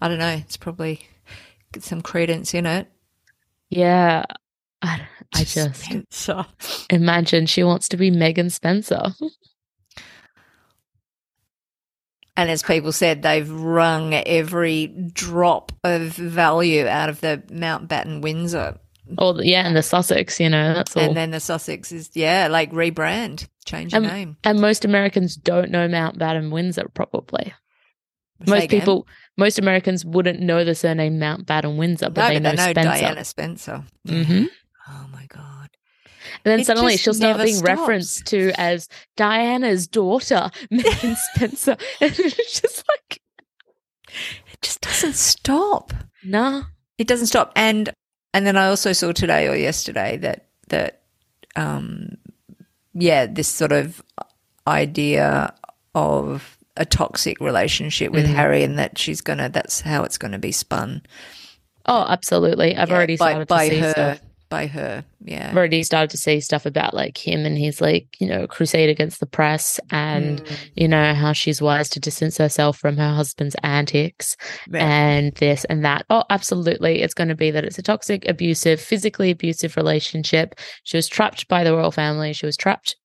I 0.00 0.06
don't 0.08 0.20
know. 0.20 0.28
It's 0.28 0.56
probably 0.56 1.06
some 1.80 2.02
credence 2.02 2.54
in 2.54 2.66
it. 2.66 2.88
Yeah, 3.68 4.24
I, 4.80 5.02
I 5.34 5.44
just 5.44 5.84
Spencer. 5.84 6.46
imagine 6.88 7.46
she 7.46 7.64
wants 7.64 7.88
to 7.88 7.96
be 7.96 8.10
Meghan 8.10 8.52
Spencer. 8.52 9.14
And 12.36 12.50
as 12.50 12.62
people 12.62 12.92
said, 12.92 13.22
they've 13.22 13.50
wrung 13.50 14.12
every 14.14 14.88
drop 15.12 15.72
of 15.84 16.02
value 16.12 16.86
out 16.86 17.08
of 17.08 17.20
the 17.20 17.42
Mountbatten 17.48 18.20
Windsor. 18.22 18.78
Or 19.18 19.40
yeah, 19.42 19.66
and 19.66 19.76
the 19.76 19.82
Sussex, 19.82 20.38
you 20.40 20.50
know, 20.50 20.74
that's 20.74 20.96
all. 20.96 21.04
And 21.04 21.16
then 21.16 21.30
the 21.30 21.40
Sussex 21.40 21.92
is, 21.92 22.10
yeah, 22.14 22.48
like 22.50 22.72
rebrand, 22.72 23.46
change 23.64 23.94
Um, 23.94 24.02
name. 24.02 24.36
and 24.44 24.60
most 24.60 24.84
Americans 24.84 25.36
don't 25.36 25.70
know 25.70 25.86
Mountbatten 25.88 26.50
Windsor 26.50 26.90
probably. 26.92 27.54
Say 28.44 28.50
most 28.50 28.64
again. 28.64 28.80
people, 28.80 29.06
most 29.38 29.58
Americans 29.58 30.04
wouldn't 30.04 30.40
know 30.40 30.64
the 30.64 30.74
surname 30.74 31.18
Mountbatten 31.18 31.76
Windsor, 31.78 32.10
but 32.10 32.20
no, 32.22 32.28
they 32.34 32.40
know, 32.40 32.50
but 32.50 32.56
they 32.56 32.82
know 32.82 32.82
Spencer. 32.82 33.00
Diana 33.00 33.24
Spencer. 33.24 33.84
hmm 34.06 34.12
Oh 34.14 34.24
God. 34.24 34.48
And 36.46 36.52
then 36.52 36.60
It 36.60 36.66
suddenly 36.66 36.96
she'll 36.96 37.12
start 37.12 37.42
being 37.42 37.56
stops. 37.56 37.68
referenced 37.68 38.26
to 38.26 38.52
as 38.56 38.88
Diana's 39.16 39.88
daughter, 39.88 40.48
Meghan 40.72 41.16
Spencer. 41.34 41.72
and 42.00 42.14
it's 42.20 42.60
just 42.60 42.84
like, 42.88 43.20
It 44.52 44.62
just 44.62 44.80
doesn't 44.80 45.16
stop. 45.16 45.92
nah. 46.22 46.62
It 46.98 47.08
doesn't 47.08 47.26
stop. 47.26 47.50
And 47.56 47.92
and 48.32 48.46
then 48.46 48.56
I 48.56 48.68
also 48.68 48.92
saw 48.92 49.10
today 49.12 49.48
or 49.48 49.56
yesterday 49.56 50.16
that 50.18 50.46
that 50.68 51.02
um 51.56 52.16
yeah, 52.94 53.26
this 53.26 53.48
sort 53.48 53.72
of 53.72 54.00
idea 54.68 55.52
of 55.96 56.56
a 56.76 56.84
toxic 56.84 57.40
relationship 57.40 58.12
with 58.12 58.24
Mhm. 58.26 58.34
Harry 58.34 58.62
and 58.62 58.78
that 58.78 58.98
she's 58.98 59.20
gonna 59.20 59.48
that's 59.48 59.80
how 59.80 60.04
it's 60.04 60.16
gonna 60.16 60.38
be 60.38 60.52
spun. 60.52 61.02
Oh, 61.86 62.06
absolutely. 62.08 62.76
I've 62.76 62.88
Yeah, 62.88 62.94
already 62.94 63.16
started 63.16 63.48
by 63.48 63.68
to 63.68 63.74
see 63.74 63.80
her 63.80 63.90
stuff. 63.90 64.20
By 64.48 64.66
her. 64.66 65.04
Yeah. 65.24 65.48
I've 65.50 65.56
already 65.56 65.82
started 65.82 66.10
to 66.10 66.16
see 66.16 66.40
stuff 66.40 66.66
about 66.66 66.94
like 66.94 67.16
him 67.18 67.44
and 67.44 67.58
his 67.58 67.80
like, 67.80 68.08
you 68.18 68.26
know, 68.26 68.46
crusade 68.46 68.88
against 68.88 69.20
the 69.20 69.26
press 69.26 69.80
and, 69.90 70.26
Mm, 70.26 70.58
you 70.74 70.88
know, 70.88 71.14
how 71.14 71.32
she's 71.32 71.62
wise 71.62 71.88
to 71.90 72.00
distance 72.00 72.38
herself 72.38 72.78
from 72.78 72.96
her 72.96 73.14
husband's 73.14 73.56
antics 73.62 74.36
yeah. 74.70 74.86
and 74.86 75.34
this 75.34 75.64
and 75.66 75.84
that. 75.84 76.04
Oh, 76.10 76.24
absolutely. 76.30 77.02
It's 77.02 77.14
going 77.14 77.28
to 77.28 77.34
be 77.34 77.50
that 77.50 77.64
it's 77.64 77.78
a 77.78 77.82
toxic, 77.82 78.28
abusive, 78.28 78.80
physically 78.80 79.30
abusive 79.30 79.76
relationship. 79.76 80.54
She 80.84 80.96
was 80.96 81.08
trapped 81.08 81.48
by 81.48 81.64
the 81.64 81.74
royal 81.74 81.90
family. 81.92 82.32
She 82.32 82.46
was 82.46 82.56
trapped 82.56 82.96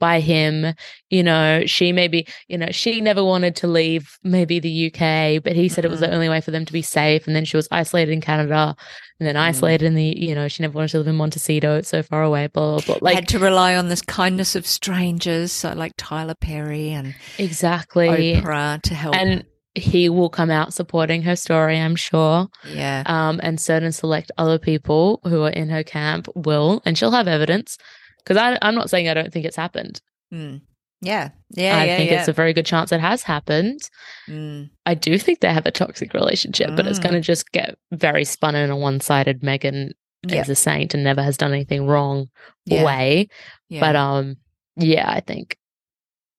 by 0.00 0.18
him. 0.18 0.74
You 1.10 1.22
know, 1.22 1.62
she 1.66 1.92
maybe, 1.92 2.26
you 2.48 2.58
know, 2.58 2.68
she 2.72 3.00
never 3.00 3.22
wanted 3.22 3.54
to 3.56 3.68
leave 3.68 4.18
maybe 4.24 4.58
the 4.58 4.86
UK, 4.86 5.38
but 5.44 5.54
he 5.54 5.68
said 5.68 5.84
it 5.84 5.90
was 5.90 6.00
the 6.00 6.06
Mhm. 6.08 6.14
only 6.14 6.28
way 6.28 6.40
for 6.40 6.50
them 6.50 6.64
to 6.64 6.72
be 6.72 6.82
safe. 6.82 7.26
And 7.28 7.36
then 7.36 7.44
she 7.44 7.56
was 7.56 7.68
isolated 7.70 8.10
in 8.10 8.20
Canada 8.20 8.74
and 9.20 9.28
then 9.28 9.36
Mm. 9.36 9.40
isolated 9.40 9.84
in 9.86 9.94
the, 9.94 10.14
you 10.18 10.34
know, 10.34 10.48
she 10.48 10.62
never 10.62 10.72
wanted 10.74 10.90
to 10.92 10.98
live 10.98 11.06
in 11.06 11.16
Montecito. 11.16 11.76
It's 11.76 11.88
so 11.88 12.02
far 12.02 12.22
away, 12.24 12.48
blah, 12.48 12.80
blah, 12.80 12.96
blah. 12.96 12.98
Like, 13.02 13.14
had 13.14 13.28
to 13.28 13.38
rely 13.38 13.76
on 13.76 13.88
this 13.88 14.02
kindness 14.02 14.56
of 14.56 14.66
strangers, 14.66 15.52
so 15.52 15.72
like 15.74 15.92
Tyler 15.96 16.34
Perry 16.34 16.90
and 16.90 17.14
exactly. 17.38 18.08
Oprah 18.36 18.80
to 18.82 18.94
help. 18.94 19.14
And 19.14 19.44
he 19.74 20.08
will 20.08 20.30
come 20.30 20.50
out 20.50 20.72
supporting 20.74 21.22
her 21.22 21.36
story, 21.36 21.78
I'm 21.78 21.94
sure. 21.96 22.48
yeah. 22.66 23.02
um, 23.06 23.38
and 23.42 23.60
certain 23.60 23.92
select 23.92 24.32
other 24.38 24.58
people 24.58 25.20
who 25.24 25.42
are 25.44 25.50
in 25.50 25.68
her 25.68 25.84
camp 25.84 26.26
will, 26.34 26.82
and 26.84 26.96
she'll 26.98 27.12
have 27.12 27.28
evidence. 27.28 27.76
Because 28.24 28.58
I'm 28.62 28.74
not 28.74 28.90
saying 28.90 29.08
I 29.08 29.14
don't 29.14 29.32
think 29.32 29.44
it's 29.46 29.56
happened. 29.56 30.00
Mm. 30.32 30.60
Yeah. 31.02 31.30
Yeah. 31.50 31.78
I 31.78 31.84
yeah, 31.84 31.96
think 31.96 32.10
yeah. 32.10 32.18
it's 32.20 32.28
a 32.28 32.32
very 32.32 32.52
good 32.52 32.66
chance 32.66 32.92
it 32.92 33.00
has 33.00 33.22
happened. 33.22 33.80
Mm. 34.28 34.70
I 34.86 34.94
do 34.94 35.18
think 35.18 35.40
they 35.40 35.52
have 35.52 35.66
a 35.66 35.70
toxic 35.70 36.12
relationship, 36.14 36.76
but 36.76 36.86
it's 36.86 36.98
Mm. 36.98 37.02
going 37.02 37.14
to 37.14 37.20
just 37.20 37.50
get 37.52 37.78
very 37.92 38.24
spun 38.24 38.54
in 38.54 38.70
a 38.70 38.76
one 38.76 39.00
sided 39.00 39.40
Meghan 39.40 39.92
Yeah. 40.26 40.42
is 40.42 40.48
a 40.50 40.54
saint 40.54 40.92
and 40.94 41.02
never 41.02 41.22
has 41.22 41.36
done 41.38 41.52
anything 41.52 41.86
wrong 41.86 42.28
Yeah. 42.66 42.84
way. 42.84 43.28
But 43.70 43.96
um, 43.96 44.36
yeah, 44.76 45.10
I 45.10 45.20
think 45.20 45.56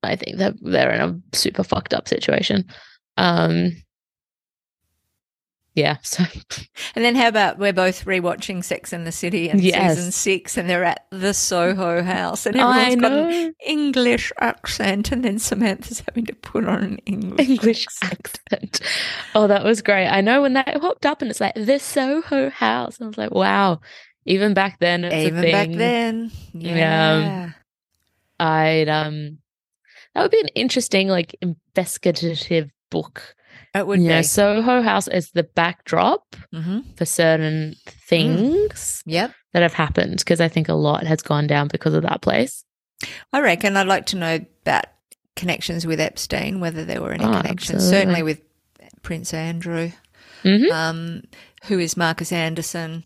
I 0.04 0.16
think 0.16 0.38
that 0.38 0.54
they're 0.62 0.92
in 0.92 1.02
a 1.02 1.38
super 1.38 1.64
fucked 1.64 1.94
up 1.94 2.08
situation. 2.08 2.66
Um, 3.18 3.72
yeah, 5.74 5.98
so 6.04 6.24
And 6.96 7.06
then 7.06 7.16
how 7.16 7.28
about 7.28 7.58
we're 7.58 7.72
both 7.74 8.06
rewatching 8.06 8.64
Sex 8.64 8.92
and 8.94 9.08
the 9.08 9.12
City 9.12 9.50
and 9.50 9.62
Yes. 9.62 9.96
season 9.98 10.12
six, 10.12 10.58
and 10.58 10.70
they're 10.70 10.84
at 10.84 11.06
the 11.12 11.34
Soho 11.34 12.04
house, 12.04 12.46
and 12.46 12.56
everyone's 12.58 12.96
got 13.02 13.12
an 13.12 13.54
English 13.66 14.32
accent, 14.40 15.12
and 15.12 15.24
then 15.24 15.40
Samantha's 15.40 16.02
having 16.08 16.26
to 16.26 16.34
put 16.36 16.66
on 16.68 16.84
an 16.84 16.98
English, 17.06 17.50
English 17.50 17.86
accent. 18.02 18.82
Oh, 19.34 19.48
that 19.48 19.64
was 19.64 19.82
great. 19.82 20.08
I 20.08 20.22
know 20.22 20.42
when 20.42 20.54
that 20.54 20.80
popped 20.82 21.06
up 21.06 21.22
and 21.22 21.32
it's 21.32 21.42
like 21.42 21.56
the 21.56 21.80
Soho 21.80 22.50
House. 22.50 23.00
I 23.02 23.06
was 23.06 23.18
like, 23.18 23.32
wow. 23.32 23.80
Even 24.26 24.54
back 24.54 24.78
then, 24.80 25.04
it's 25.04 25.14
a 25.16 25.28
Even 25.28 25.52
back 25.52 25.70
then, 25.72 26.32
Yeah. 26.54 26.76
yeah, 26.76 27.50
I'd 28.40 28.88
um, 28.88 29.40
that 30.14 30.22
would 30.22 30.32
be 30.32 30.42
an 30.42 30.50
interesting 30.50 31.08
like 31.08 31.36
investigative 31.42 32.70
book. 32.90 33.36
It 33.74 33.88
would 33.88 34.02
you 34.02 34.10
be. 34.10 34.24
Soho 34.24 34.82
House 34.82 35.08
is 35.08 35.32
the 35.32 35.44
backdrop 35.44 36.36
hmm 36.54 36.80
for 36.98 37.06
certain 37.06 37.76
things 37.86 39.02
Yep, 39.06 39.32
that 39.54 39.62
have 39.62 39.74
happened 39.74 40.18
because 40.20 40.42
I 40.42 40.48
think 40.50 40.68
a 40.70 40.74
lot 40.74 41.06
has 41.08 41.22
gone 41.22 41.48
down 41.48 41.68
because 41.70 41.94
of 41.94 42.04
that 42.04 42.22
place. 42.22 42.66
I 43.34 43.40
reckon. 43.42 43.78
I'd 43.78 43.88
like 43.88 44.06
to 44.08 44.18
know 44.18 44.40
about 44.64 44.86
connections 45.36 45.88
with 45.88 46.00
Epstein, 46.00 46.60
whether 46.60 46.84
there 46.86 47.02
were 47.02 47.14
any 47.14 47.24
Oh, 47.24 47.28
connections. 47.32 47.76
absolutely. 47.84 47.98
Certainly 47.98 48.24
with 48.24 48.42
Prince 49.04 49.34
Andrew, 49.34 49.92
hmm 50.44 50.72
um, 50.72 51.22
who 51.66 51.80
is 51.80 51.96
Markus 51.98 52.32
Anderson. 52.32 53.04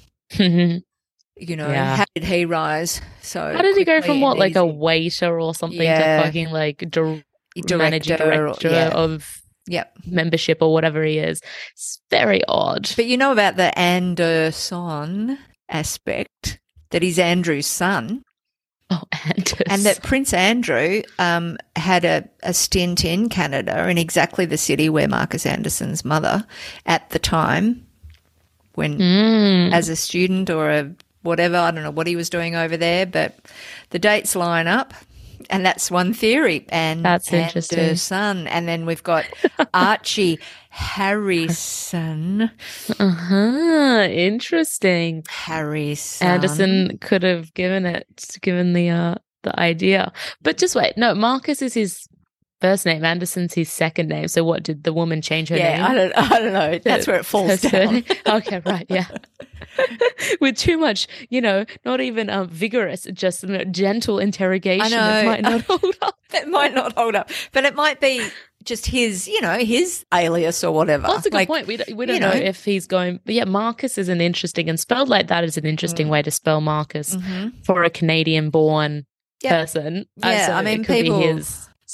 You 1.38 1.58
know, 1.58 1.70
Yeah. 1.70 1.98
how 1.98 2.06
did 2.16 2.24
he 2.24 2.46
rise? 2.46 3.02
So 3.22 3.54
How 3.54 3.62
did 3.62 3.76
he 3.78 3.84
go 3.84 4.02
from 4.02 4.22
what, 4.22 4.38
like 4.38 4.56
a 4.56 4.66
waiter 4.66 5.38
or 5.40 5.54
something 5.54 5.82
Yeah. 5.82 6.18
to 6.18 6.24
fucking 6.24 6.50
like 6.50 6.78
dir- 6.90 7.24
managing 7.70 8.18
director? 8.18 8.68
or- 8.68 8.72
yeah. 8.72 8.90
of 8.90 9.42
Yep. 9.68 9.98
membership 10.06 10.60
or 10.62 10.72
whatever 10.74 11.04
he 11.04 11.18
is. 11.18 11.42
It's 11.74 12.00
very 12.12 12.42
odd. 12.48 12.90
But 12.96 13.06
you 13.06 13.18
know 13.18 13.32
about 13.32 13.56
the 13.56 13.78
Anderson 13.78 15.38
aspect 15.70 16.60
that 16.92 17.02
he's 17.02 17.18
Andrew's 17.20 17.66
son, 17.68 18.22
oh, 18.92 19.02
Anders. 19.26 19.54
and 19.68 19.82
that 19.84 20.04
Prince 20.04 20.34
Andrew 20.34 21.02
um, 21.20 21.58
had 21.76 22.06
a, 22.06 22.30
a 22.44 22.54
stint 22.54 23.04
in 23.04 23.28
Canada 23.30 23.90
in 23.90 23.98
exactly 23.98 24.46
the 24.46 24.58
city 24.58 24.88
where 24.90 25.08
Markus 25.08 25.46
Anderson's 25.46 26.06
mother 26.06 26.46
at 26.86 27.10
the 27.10 27.20
time, 27.20 27.86
when 28.76 29.00
Mm. 29.00 29.74
as 29.74 29.90
a 29.90 29.96
student 29.96 30.50
or 30.50 30.70
a 30.70 30.92
whatever, 31.24 31.58
I 31.58 31.72
don't 31.72 31.84
know 31.84 31.90
what 31.92 32.08
he 32.08 32.16
was 32.16 32.30
doing 32.30 32.56
over 32.56 32.78
there, 32.78 33.06
but 33.08 33.36
the 33.90 33.98
dates 34.00 34.36
line 34.36 34.68
up. 34.68 34.94
And 35.50 35.66
that's 35.66 35.90
one 35.92 36.14
theory. 36.14 36.66
And 36.70 37.04
That's 37.06 37.32
and 37.32 37.44
interesting. 37.44 37.80
her 37.80 37.96
son. 37.96 38.48
And 38.48 38.68
then 38.68 38.86
we've 38.86 39.04
got 39.04 39.26
Archie 39.74 40.40
Harrison. 40.70 42.52
uh-huh. 43.00 44.08
Interesting. 44.10 45.24
Harrison. 45.30 46.28
Anderson 46.28 46.98
could 47.00 47.24
have 47.24 47.54
given 47.54 47.86
it, 47.86 48.38
given 48.42 48.74
the 48.74 48.90
uh 48.90 49.16
the 49.44 49.58
idea. 49.60 50.12
But 50.42 50.58
just 50.58 50.76
wait, 50.76 50.98
no, 50.98 51.14
Markus 51.16 51.62
is 51.62 51.74
his 51.74 52.08
first 52.66 52.86
name. 52.86 53.04
Anderson's 53.06 53.54
his 53.54 53.72
second 53.72 54.10
name. 54.10 54.28
So 54.28 54.44
what 54.44 54.64
did 54.64 54.84
the 54.84 54.94
woman 54.94 55.22
change 55.22 55.50
her 55.50 55.58
Yeah, 55.58 55.76
name? 55.78 55.86
I 55.86 55.94
don't, 55.94 56.14
I 56.18 56.40
don't 56.40 56.54
know. 56.54 56.80
That's 56.84 57.08
where 57.08 57.18
it 57.18 57.26
falls 57.26 57.62
down. 57.62 58.04
okay, 58.28 58.62
right, 58.66 58.86
yeah. 58.90 59.06
With 60.42 60.58
too 60.58 60.78
much, 60.78 61.08
you 61.30 61.42
know, 61.42 61.66
not 61.84 62.02
even 62.02 62.30
um, 62.30 62.48
vigorous, 62.50 63.08
just 63.14 63.44
you 63.44 63.50
know, 63.50 63.64
gentle 63.66 64.20
interrogation. 64.20 64.86
I 64.86 64.90
know. 64.90 65.20
It 65.22 65.26
might 65.26 65.42
not 65.44 65.62
hold 65.62 65.96
up. 66.02 66.18
It 66.34 66.48
might 66.48 66.74
not 66.74 66.94
hold 66.94 67.16
up, 67.16 67.30
but 67.52 67.66
it 67.66 67.76
might 67.76 68.00
be 68.00 68.26
just 68.64 68.86
his, 68.88 69.28
you 69.28 69.42
know, 69.42 69.58
his 69.60 70.06
alias 70.14 70.64
or 70.64 70.72
whatever. 70.74 71.08
That's 71.08 71.26
a 71.28 71.30
good 71.30 71.36
Like, 71.36 71.48
point. 71.48 71.68
We 71.68 71.78
don't, 71.78 71.96
we 71.96 72.06
don't 72.06 72.16
you 72.16 72.20
know, 72.20 72.32
know. 72.32 72.36
if 72.40 72.66
he's 72.66 72.88
going, 72.88 73.20
but 73.26 73.36
yeah, 73.36 73.46
Markus 73.46 73.98
is 73.98 74.10
an 74.10 74.22
interesting 74.22 74.70
and 74.70 74.80
spelled 74.80 75.08
like 75.10 75.28
that 75.28 75.44
is 75.44 75.58
an 75.58 75.66
interesting 75.66 76.08
Mm. 76.08 76.12
way 76.12 76.22
to 76.24 76.32
spell 76.32 76.62
Marcus 76.62 77.16
Mhm. 77.16 77.54
for 77.64 77.84
a 77.84 77.90
Canadian 77.90 78.50
born 78.50 79.06
Yeah. 79.44 79.52
person. 79.62 80.06
Uh, 80.24 80.30
Yeah, 80.30 80.48
so 80.48 80.54
I 80.54 80.62
mean, 80.64 80.84
people- 80.84 81.22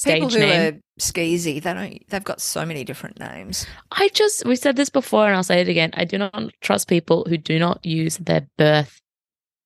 his 0.03 0.13
People 0.13 0.29
who 0.29 0.39
name. 0.39 0.73
are 0.75 0.79
skeezy, 0.99 1.61
they 1.61 1.73
don't. 1.73 2.09
They've 2.09 2.23
got 2.23 2.41
so 2.41 2.65
many 2.65 2.83
different 2.83 3.19
names. 3.19 3.65
I 3.91 4.09
just 4.09 4.45
we 4.45 4.55
said 4.55 4.75
this 4.75 4.89
before 4.89 5.27
and 5.27 5.35
I'll 5.35 5.43
say 5.43 5.61
it 5.61 5.69
again. 5.69 5.91
I 5.93 6.05
do 6.05 6.17
not 6.17 6.33
trust 6.61 6.87
people 6.87 7.25
who 7.27 7.37
do 7.37 7.59
not 7.59 7.85
use 7.85 8.17
their 8.17 8.47
birth 8.57 8.99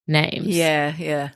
names. 0.08 0.48
Yeah, 0.48 0.94
yeah. 0.98 1.30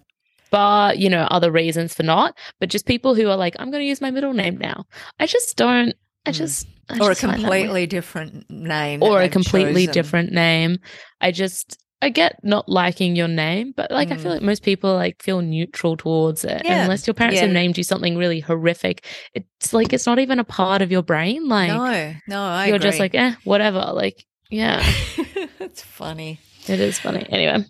But 0.52 0.98
you 0.98 1.10
know, 1.10 1.24
other 1.32 1.52
reasons 1.52 1.94
for 1.94 2.04
not. 2.04 2.36
But 2.60 2.70
just 2.70 2.86
people 2.86 3.16
who 3.16 3.28
are 3.30 3.36
like, 3.38 3.56
I'm 3.60 3.72
gonna 3.72 3.84
use 3.84 4.02
my 4.02 4.12
middle 4.12 4.34
name 4.34 4.58
now. 4.58 4.86
I 5.20 5.26
just 5.28 5.56
don't 5.58 5.94
I 6.26 6.32
Mm. 6.32 6.36
just 6.36 6.68
I 6.90 6.98
or 7.00 7.12
a 7.12 7.16
just 7.16 7.24
weird. 7.24 7.36
completely 7.40 7.88
different 7.88 8.50
name, 8.50 9.02
or 9.04 9.22
a 9.22 9.30
completely 9.30 9.86
chosen. 9.86 9.94
different 9.94 10.32
name. 10.34 10.80
I 11.22 11.32
just 11.32 11.78
I 12.02 12.10
get 12.10 12.40
not 12.44 12.70
liking 12.70 13.16
your 13.18 13.28
name, 13.28 13.74
but 13.76 13.92
like 13.92 14.10
I 14.12 14.16
feel 14.16 14.32
Mm. 14.32 14.36
like 14.36 14.42
most 14.42 14.64
people 14.64 14.94
like 14.96 15.22
feel 15.22 15.42
neutral 15.42 15.98
towards 15.98 16.46
it. 16.46 16.62
Yeah. 16.64 16.84
Unless 16.84 17.06
your 17.08 17.14
parents 17.14 17.40
have 17.42 17.50
named 17.50 17.78
you 17.78 17.84
something 17.84 18.16
really 18.18 18.40
horrific. 18.40 19.06
It's 19.34 19.74
like 19.74 19.92
it's 19.92 20.06
not 20.06 20.18
even 20.20 20.40
a 20.40 20.46
part 20.46 20.82
of 20.82 20.92
your 20.92 21.04
brain. 21.04 21.48
Like 21.50 21.70
no, 21.70 22.16
no, 22.28 22.42
I 22.42 22.68
you're 22.68 22.80
just 22.80 23.00
like, 23.00 23.16
eh, 23.16 23.34
whatever. 23.44 23.92
Like, 23.94 24.26
yeah, 24.50 24.82
That's 25.60 25.82
funny. 25.82 26.40
it 26.68 26.80
is 26.80 27.00
funny. 27.00 27.26
Anyway. 27.30 27.66